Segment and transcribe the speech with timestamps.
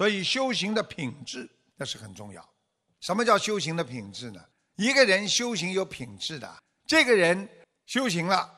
[0.00, 2.42] 所以修行的品质那是很重要。
[3.00, 4.42] 什么叫修行的品质呢？
[4.76, 6.50] 一个人修行有品质的，
[6.86, 7.46] 这个人
[7.84, 8.50] 修行了，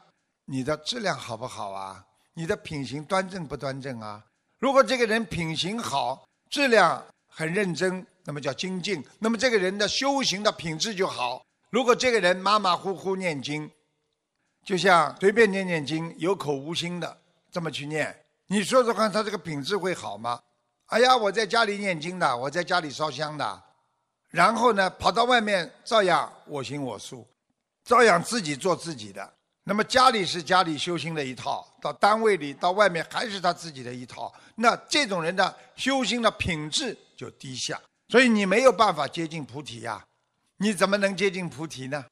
[0.45, 2.07] 你的质量好不好啊？
[2.35, 4.25] 你的品行端正不端正啊？
[4.61, 11.45] 如果这个人品行好，质量很认真，那么叫精进，那么这个人的修行的品质就好。
[11.71, 13.69] 如果这个人马马虎虎念经，
[14.65, 17.21] 就像随便念念经，有口无心的
[17.51, 18.17] 这么去念，
[18.47, 20.41] 你说说看，他这个品质会好吗？
[20.87, 23.63] 哎呀，我在家里念经的，我在家里烧香的，
[24.31, 27.27] 然后呢，跑到外面照样我行我素，
[27.85, 29.33] 照样自己做自己的。
[29.65, 34.33] 那么家里是家里修行的一套，到单位里、到外面还是他自己的一套。
[34.57, 40.05] 那这种人的修行的品质就低下，所以你没有办法接近菩提呀。
[40.57, 42.05] 你怎么能接近菩提呢？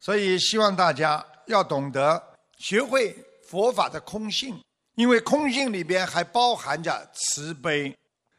[0.00, 2.22] 所以希望大家要懂得
[2.58, 4.58] 学会佛法的空性，
[4.94, 7.94] 因为空性里边还包含着慈悲，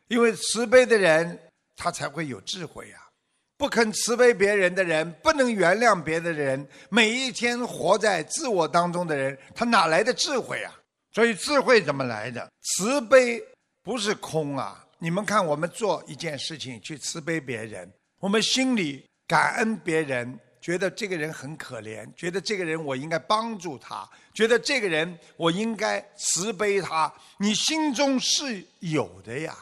[0.08, 1.40] 因为慈悲的人
[1.76, 2.98] 他才会有智慧呀。
[3.58, 10.76] 不肯慈悲别人的人，不能原谅别的人，每一天活在自我当中的人，他哪来的智慧啊？
[11.14, 12.52] 所以智慧怎么来的？
[12.62, 13.42] 慈悲
[13.82, 14.86] 不是空啊！
[15.00, 29.56] 你们看，我们做一件事情去慈悲别人，我们心里感恩别人，觉得这个人很可怜，觉得这个人我应该帮助他，觉得这个人我应该慈悲他，你心中是有的呀，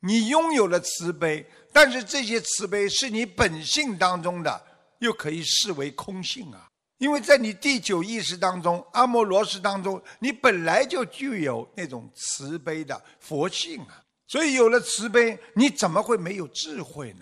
[0.00, 1.44] 你拥有了慈悲。
[1.72, 4.62] 但是这些慈悲是你本性当中的，
[5.00, 6.66] 又可以视为空性啊！
[6.96, 14.00] 因为在你第九意识当中，阿摩罗什当中，你本来就具有那种慈悲的佛性啊！
[14.26, 17.20] 所以有了慈悲，你怎么会没有智慧呢？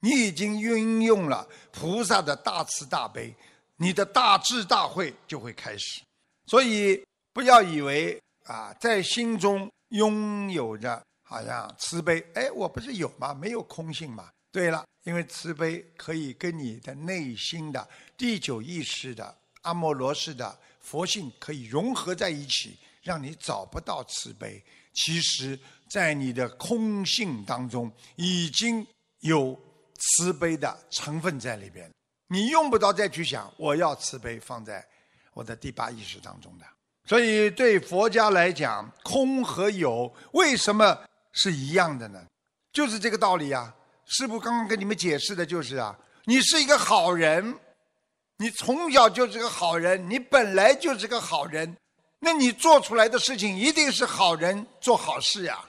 [0.00, 3.34] 你已经运用了菩萨的大慈大悲，
[3.78, 6.02] 你的大智大慧就会开始。
[6.46, 11.02] 所以不要以为啊，在心中拥有着。
[11.34, 13.34] 好像慈悲，哎，我不是有吗？
[13.34, 14.30] 没有空性嘛。
[14.52, 24.62] 对了，因为慈悲可以跟你的内心的第九意识的阿摩罗式的佛性可以融合在一起，让你找不到慈悲。
[24.92, 25.58] 其实，
[25.90, 28.86] 在你的空性当中已经
[29.22, 29.58] 有
[29.98, 31.90] 慈悲的成分在里边，
[32.28, 34.86] 你用不着再去想我要慈悲放在
[35.32, 36.66] 我的第八意识当中的。
[37.06, 40.96] 所以，对佛家来讲，空和有为什么？
[41.34, 42.24] 是一样的呢，
[42.72, 43.70] 就是这个道理呀。
[44.06, 47.58] 师傅刚刚跟你们解释的就是啊，你是一个好人，
[48.38, 51.76] 你从小就是个好人，你本来就是个好人，
[52.20, 55.64] 那你做出来的事情一定是好人做好事呀。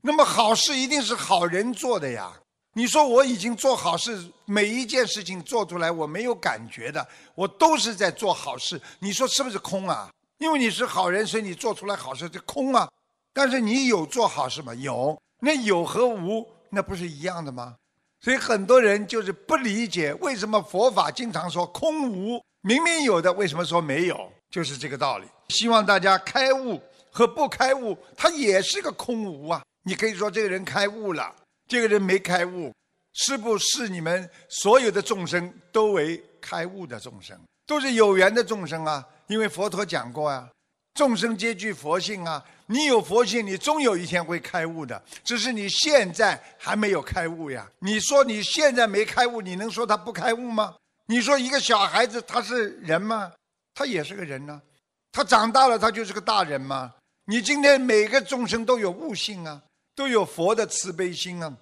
[0.00, 2.32] 那么好事一定是好人做的呀。
[2.72, 8.80] 你说我已经做好事，每一件事情做出来我没有感觉的，我都是在做好事。
[9.00, 10.08] 你说是不是空啊？
[10.38, 12.88] 因为你是好人，所以你做出来好事，这空啊。
[13.32, 14.74] 但是你有做好事吗？
[14.74, 17.76] 有，那有和无那不是一样的吗？
[18.20, 24.30] 所以很多人就是不理解为什么佛法经常说空无，明明有的为什么说没有？
[24.50, 25.26] 就是这个道理。
[25.48, 26.80] 希望大家开悟
[27.10, 29.62] 和不开悟，它也是个空无啊。
[29.84, 31.34] 你可以说这个人开悟了，
[31.66, 32.72] 这个人没开悟，
[33.14, 39.06] 是不是你们所有的众生都为开悟的众生，都是有缘的众生啊？
[39.28, 40.48] 因为佛陀讲过啊，
[40.94, 42.44] 众生皆具佛性啊。
[42.72, 47.68] 你有佛性，你终有一天会开悟的，只是你现在还没有开悟呀。
[47.80, 50.76] 你说你现在没开悟，你能说他不开悟吗？
[51.06, 53.32] 你说一个小孩子他是人吗？
[53.74, 54.62] 他也是个人呢。
[55.10, 56.94] 他长大了，他就是个大人吗？
[57.24, 59.60] 你今天每个众生都有悟性啊，
[59.96, 61.52] 都有佛的慈悲心啊。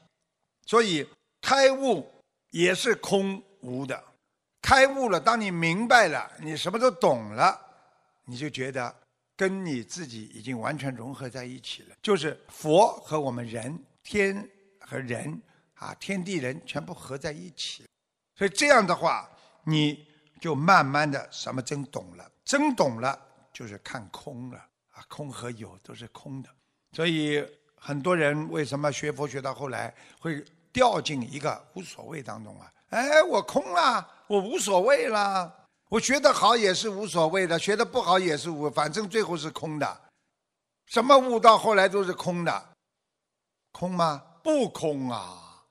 [0.67, 1.09] 所以
[1.41, 2.07] 开悟
[2.51, 4.05] 也是空无的。
[4.61, 7.59] 开悟了，当你明白了，你什么都懂了，
[8.27, 8.95] 你就觉得。
[9.39, 14.51] 跟你自己已经完全融合在一起了，就是佛和我们人、天
[14.81, 15.41] 和人
[15.75, 17.87] 啊，天地人全部合在一起，
[18.35, 19.31] 所以这样的话，
[19.63, 20.05] 你
[20.41, 23.17] 就慢慢的什么真懂了，真懂了
[23.53, 24.59] 就是看空了。
[24.91, 26.51] 啊，空和有都是空的，
[26.91, 27.41] 所以
[27.77, 32.69] 很多人为什么学佛学到后来会掉进一个无所谓当中啊？
[32.89, 35.58] 哎，我空了，我无所谓了。
[35.89, 40.01] 我学得好也是无所谓的，学得不好也是无，反正最后是空的。
[40.87, 42.69] 什么悟到后来都是空的，
[43.73, 44.23] 空吗？
[44.43, 45.65] 不空啊！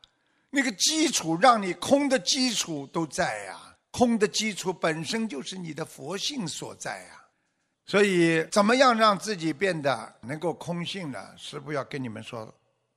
[0.49, 7.23] 那个基础让你空的基础都在呀，空的基础本身就是你的佛性所在呀。
[7.85, 11.33] 所以，怎么样让自己变得能够空性呢？
[11.37, 12.53] 是不要跟你们说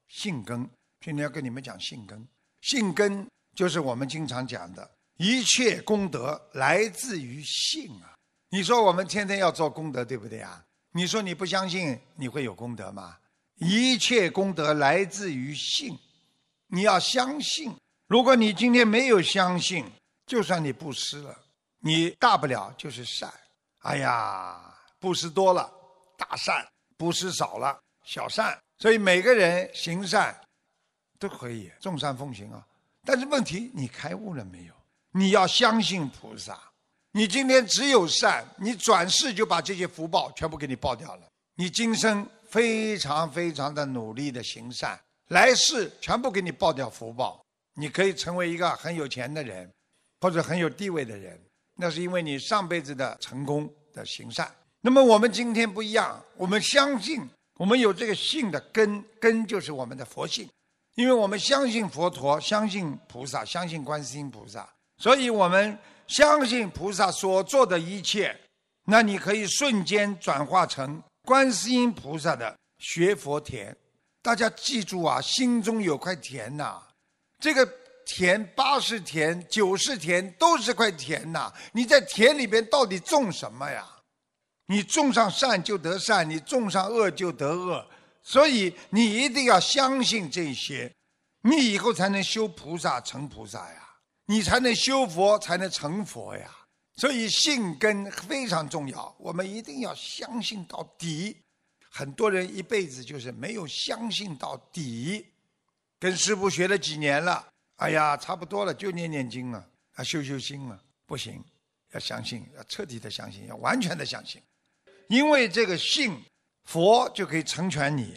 [0.08, 0.68] 性根，
[1.00, 2.26] 今天要跟你们讲性根。
[2.60, 4.90] 性根就是我们经常讲的。
[5.22, 8.16] 一切功德来自于信啊！
[8.48, 10.64] 你说我们天天要做功德，对不对啊？
[10.92, 13.18] 你说你不相信你会有功德吗？
[13.56, 15.94] 一切功德来自于信，
[16.68, 17.70] 你要相信。
[18.06, 19.84] 如果你今天没有相信，
[20.24, 21.36] 就算你布施了，
[21.80, 23.30] 你大不了就是善。
[23.80, 25.70] 哎呀，布施多了
[26.16, 26.66] 大善，
[26.96, 28.58] 布施少了小善。
[28.78, 30.34] 所以每个人行善
[31.18, 32.66] 都可以众善奉行啊。
[33.04, 34.79] 但是问题，你开悟了没有？
[35.12, 36.58] 你要相信菩萨。
[37.12, 41.22] 你今天只有善，你转世就把这些福报全部给你报掉了。
[41.56, 44.98] 你今生非常非常的努力的行善，
[45.28, 47.40] 来世全部给你报掉福报。
[47.74, 49.70] 你可以成为一个很有钱的人，
[50.20, 51.40] 或者很有地位的人，
[51.76, 54.52] 那是因为你上辈子的成功的行善。
[54.80, 57.20] 那么我们今天不一样，我们相信，
[57.58, 60.48] 我们有这个信的根，根就是我们的佛性，
[60.94, 64.68] 因为我们相信佛陀，相信菩萨，相信观世音菩萨，
[65.00, 65.76] 所以我们。
[66.10, 68.36] 相信菩萨所做的一切，
[68.86, 73.76] 那你可以瞬间转化成观世音菩萨的学佛田。
[74.20, 76.82] 大家记住啊，心中有块田呐，
[77.38, 77.64] 这个
[78.04, 81.52] 田八十田、九十田都是块田呐。
[81.70, 83.86] 你在田里边到底种什么呀？
[84.66, 87.86] 你种上善就得善，你种上恶就得恶。
[88.20, 90.92] 所以你一定要相信这些，
[91.42, 93.89] 你以后才能修菩萨成菩萨呀。
[94.30, 96.48] 你才能修佛，才能成佛呀。
[96.94, 101.36] 所以信根非常重要，我们一定要相信到底。
[101.90, 105.26] 很多人一辈子就是没有相信到底。
[105.98, 107.44] 跟师傅学了几年了，
[107.78, 111.42] 哎呀，差不多了，就念念经了，啊，修修心了，不行，
[111.90, 114.40] 要相信，要彻底的相信，要完全的相信。
[115.08, 116.16] 因为这个信，
[116.66, 118.16] 佛就可以成全你。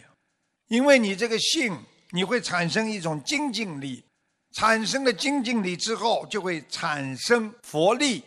[0.68, 1.76] 因为你这个信，
[2.10, 4.04] 你会产生一种精进力。
[4.54, 8.24] 产生了精进力之后，就会产生佛力。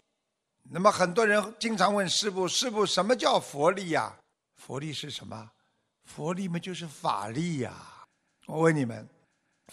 [0.70, 4.14] 那么很多人经常问师父：“师父，什么叫佛力呀？
[4.62, 5.50] 佛力是什么？
[6.04, 7.74] 佛力嘛，就是法力呀。”
[8.46, 9.08] 我问你们：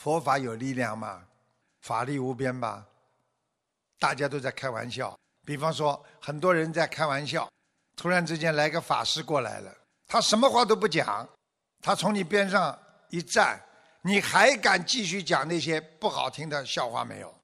[0.01, 1.25] 佛法有力量吗？
[1.81, 2.87] 法力无边吧？
[3.99, 5.17] 大家都在开玩笑。
[5.45, 7.51] 比方说，很多人在开玩笑，
[7.97, 9.77] 突然之间来个法师过来了，
[10.07, 11.29] 他什么话都不讲，
[11.81, 12.79] 他从你边上
[13.11, 13.61] 一站。
[14.07, 17.35] 你还敢继续讲那些不好听的笑话没有？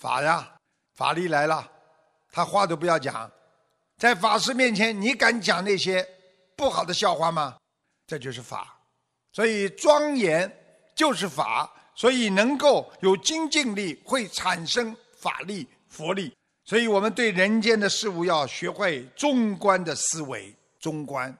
[0.00, 0.48] 法呀，
[0.94, 1.68] 法力来了，
[2.30, 3.28] 他话都不要讲，
[3.98, 6.06] 在法师面前，你敢讲那些
[6.54, 7.56] 不好的笑话吗？
[8.06, 8.78] 这就是法，
[9.32, 10.48] 所以庄严
[10.94, 16.32] 就是法，所以能够有精进力，会产生法力、佛力。
[16.64, 21.36] 所以我们对人间的事物要学会中观的思维，中观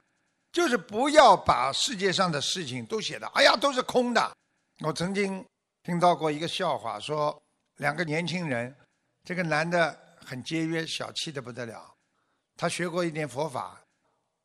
[0.51, 4.35] 就是不要把世界上的事情都写的，哎呀，都是空的。
[4.81, 5.43] 我曾经
[5.83, 7.41] 听到过一个笑话，说
[7.77, 8.75] 两个年轻人，
[9.23, 11.95] 这个男的很节约，小气的不得了。
[12.57, 13.81] 他学过一点佛法，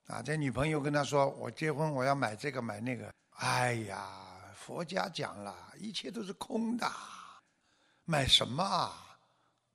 [0.07, 3.13] 啊，这女朋友跟他说：“我结婚我要买这个买那个。”
[3.43, 6.89] 哎呀，佛家讲了一切都是空的，
[8.05, 9.19] 买什么啊？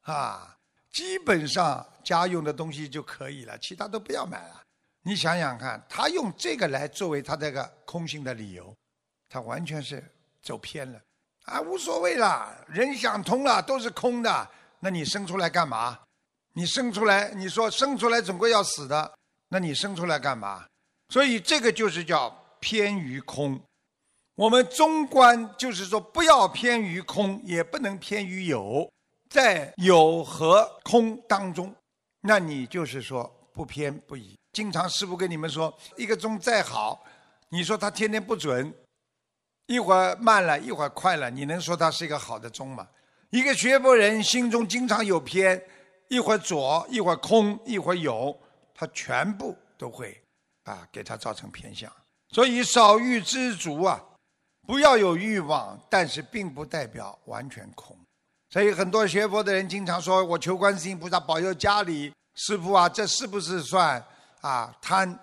[0.04, 0.58] 啊，
[0.90, 4.64] 基本上家用的东西就可以了，其他都不要买了。
[5.02, 8.74] 你想想看，他用这个来作为他这个空性的理由，
[9.28, 10.02] 他完全是。
[10.46, 11.02] 走偏了，
[11.46, 14.48] 啊，无所谓了，人想通了，都是空的。
[14.80, 16.00] 那你生出来干嘛？
[16.54, 19.12] 你生出来，你说生出来总归要死的，
[19.50, 20.64] 那你生出来干嘛？
[21.10, 23.60] 所以这个就是叫偏于空。
[24.36, 28.88] 我们中观就是说，不要偏于空，也不能偏于有，
[29.30, 31.74] 在有和空当中，
[32.22, 34.38] 那你就是说不偏不倚。
[34.54, 37.04] 经常师傅跟你们说，一个钟再好，
[37.50, 38.72] 你说它天天不准。
[39.68, 42.88] 一会儿慢了，一会儿快了，你能说他是一个好的钟吗？
[43.32, 45.60] 一个学佛人心中经常有偏，
[46.08, 48.38] 一会儿左，一会儿空，一会儿有，
[48.76, 50.22] 他全部都会
[50.66, 51.92] 啊，给他造成偏向。
[52.30, 54.00] 所以少欲知足啊，
[54.68, 57.98] 不要有欲望，但是并不代表完全空。
[58.52, 64.02] 所以很多学佛的人经常说：“我求观世音菩萨保佑家里，师傅啊，这是不是算
[64.42, 65.18] 啊贪？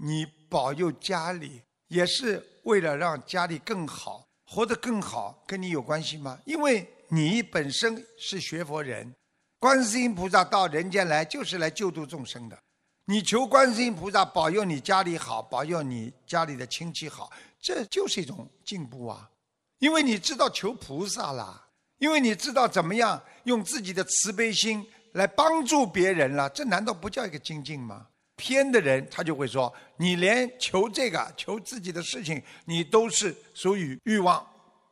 [0.00, 6.38] 你保佑家里也是。”为了让家里更好，活得更好，跟你有关系吗？
[6.44, 9.14] 因为你本身是学佛人，
[9.58, 12.58] 观世音菩萨到人间来就是来救度众生的。
[13.06, 17.30] 你求观世音菩萨保佑你家里好，保佑你家里的亲戚好，
[17.60, 19.30] 这就是一种进步啊！
[19.78, 21.66] 因为你知道求菩萨了，
[21.98, 28.06] 因为你知道怎么样用自己的慈悲心来帮助别人了，这难道不叫一个精进吗？
[28.36, 34.44] 偏的人，他就会说：“你连求这个、求自己的事情，你都是属于欲望，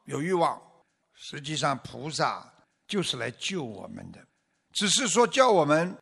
[0.05, 0.61] 有欲望。
[1.15, 2.53] 实际上，菩萨
[2.87, 4.19] 就是来救我们的，
[4.73, 5.97] 只是说叫我们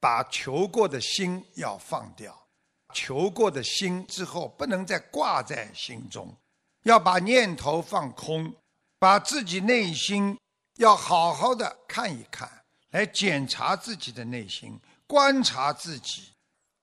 [0.00, 2.46] 把求过的心要放掉，
[2.92, 6.34] 求过的心之后不能再挂在心中，
[6.84, 8.54] 要把念头放空，
[8.98, 10.38] 把自己内心
[10.76, 12.50] 要好好的看一看，
[12.90, 16.32] 来检查自己的内心，观察自己，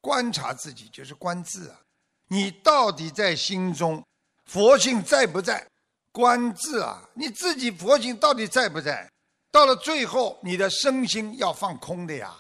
[0.04, 1.80] 观察自己就是观自啊，
[2.28, 4.04] 你到底在心中
[4.44, 5.66] 佛性在不在？
[6.12, 9.10] 观自啊，你自己佛性到底在不在？
[9.50, 12.36] 到了最后，你的身心要放空的呀，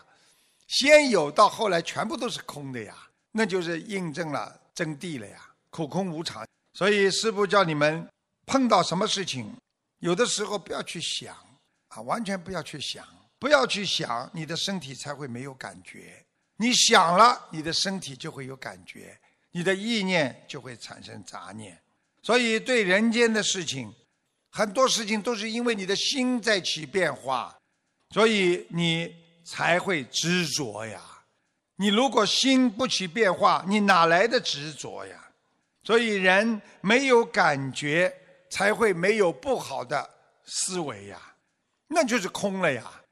[0.67, 2.93] 先有到后来全部都是空的呀，
[3.31, 6.45] 那就是印证了真谛了呀，苦空无常。
[6.73, 8.05] 所以师父叫你们
[8.45, 9.55] 碰到什么事情，
[9.99, 11.33] 有的时候不要去想
[11.87, 13.07] 啊，完全不要去想，
[13.39, 16.22] 不要去想，你的身体才会没有感觉。
[16.63, 19.19] 你想了，你的身体就会有感觉，
[19.51, 21.77] 你的意念就会产生杂念。
[22.21, 23.93] 所以，对人间的事情，
[24.49, 27.53] 很多事情都是因为你的心在起变化，
[28.11, 31.01] 所以你才会执着呀。
[31.75, 35.19] 你如果心不起变化，你哪来的执着呀？
[35.83, 38.15] 所以，人没有感觉，
[38.49, 40.09] 才会没有不好的
[40.45, 41.21] 思维呀，
[41.87, 43.02] 那就是空了呀。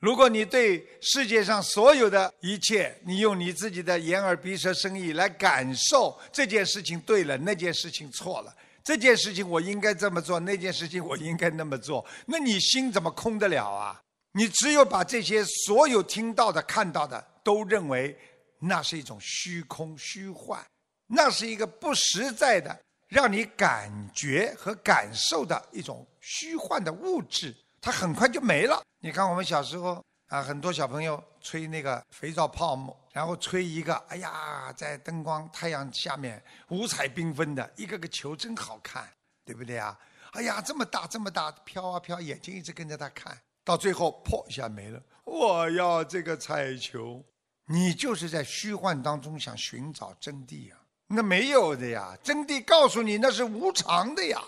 [0.00, 14.00] 如果你对世界上所有的一切，你用你自己的眼耳鼻舌身意来感受这件事情对了，那件事情错了，这件事情我应该这么做，那件事情我应该那么做，那你心怎么空得了啊？
[14.32, 18.16] 你只有把这些所有听到的、看到的，都认为
[18.58, 20.64] 那是一种虚空、虚幻，
[21.08, 22.74] 那是一个不实在的，
[23.06, 27.54] 让你感觉和感受的一种虚幻的物质。
[27.80, 28.82] 它很快就没了。
[29.00, 39.08] 你看我们小时候啊，很多小朋友吹那个肥皂泡沫，然后吹一个，哎呀，在灯光太阳下面五彩缤纷的一个个球，真好看，
[39.44, 39.98] 对不对啊？
[40.32, 45.02] 哎呀，这么大这么大，飘啊飘，眼睛一直跟着它看，到最后破一下没了。
[45.24, 47.24] 我要这个彩球，
[47.66, 50.78] 你就是在虚幻当中想寻找真谛啊？
[51.08, 54.40] 那没有的呀，真谛告诉你那是无常的呀。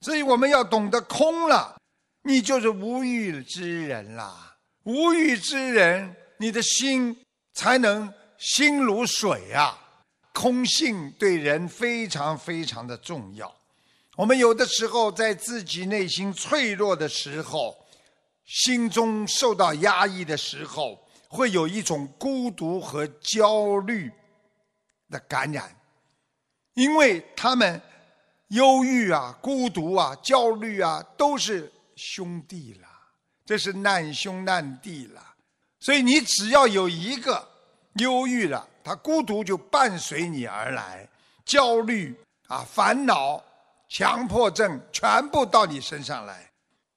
[0.00, 1.76] 所以我们要懂得空了。
[2.22, 7.16] 你就是无欲之人啦，无欲之人，你的心
[7.54, 9.78] 才能心如水啊。
[10.34, 13.52] 空性对人非常非常的重要。
[14.14, 17.76] 我们有的时候在自己内心脆弱的时候，
[18.44, 24.12] 心中受到压抑的时候，会有一种孤独和焦虑
[25.10, 25.74] 的感染，
[26.74, 27.80] 因为他们
[28.48, 31.72] 忧郁啊、孤独啊、焦虑啊，都是。
[31.98, 32.88] 兄弟了，
[33.44, 35.34] 这是难兄难弟了，
[35.80, 37.46] 所以你只要有一个
[37.94, 41.06] 忧郁了，他孤独就伴随你而来，
[41.44, 43.42] 焦虑啊、烦恼、
[43.88, 46.48] 强迫症全部到你身上来，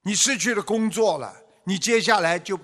[0.03, 2.59] 你失去了工作了，你接下来就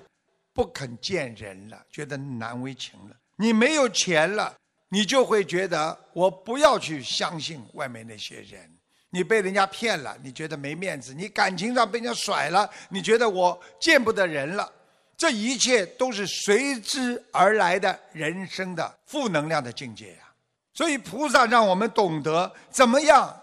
[0.53, 4.55] 不肯见人了，觉得难为情了，你没有钱了，
[4.89, 8.76] 你就会觉得我不要去相信外面那些人。
[9.17, 14.71] 你被人家骗了，你觉得没面子；你感情上被人家甩了，你觉得我见不得人了。
[15.17, 20.31] 这一切都是随之而来的人生的负能量的境界呀。
[20.75, 23.35] 所以菩萨让我们懂得怎么样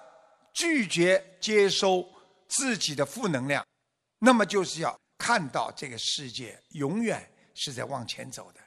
[0.53, 2.09] 拒绝接收
[2.47, 3.67] 自己的负能量，
[4.21, 8.61] 那么就是要看到这个世界永远是在往前走的，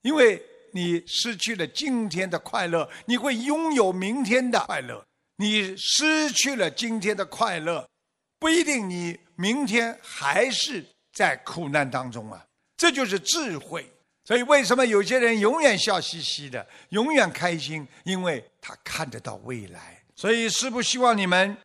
[0.00, 0.42] 因为
[0.72, 5.06] 你失去了今天的快乐，你会拥有明天的快乐。
[5.36, 7.88] 你失去了今天的快乐，
[8.38, 12.44] 不一定你明天还是在苦难当中啊！
[12.76, 13.88] 这就是智慧。
[14.24, 17.86] 所以，为什么有些人永远笑嘻嘻的，永远开心？
[18.04, 20.02] 因为他看得到未来。
[20.16, 21.56] 所以，师父希望你们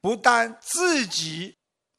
[0.00, 1.54] 不但自己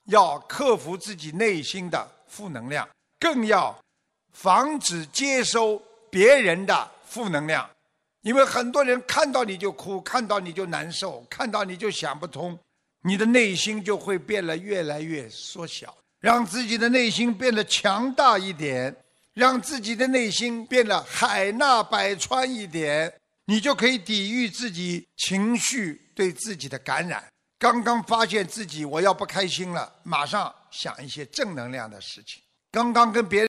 [0.06, 2.88] 要克服自己内心的负能量，
[3.20, 3.78] 更要
[4.34, 5.80] 防止接收
[6.10, 7.70] 别人的负能量。
[8.28, 12.60] 因为很多人看到你就哭，看到你就难受，看到你就想不通，
[13.04, 15.96] 你的内心就会变得越来越缩小。
[16.20, 18.94] 让自己的内心变得强大一点，
[19.34, 23.14] 让自己的内心变得海纳百川一点，
[23.46, 27.24] 你就可以抵御自己情绪对自己的感染。
[27.58, 32.44] 刚刚发现自己我要不开心了，马上想一些正能量的事情。
[32.74, 33.46] 刚刚跟别人。